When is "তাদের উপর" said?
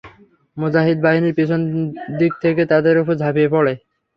2.71-3.13